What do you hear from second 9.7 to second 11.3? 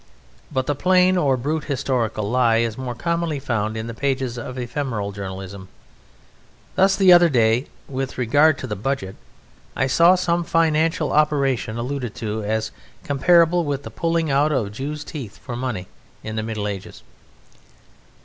I saw some financial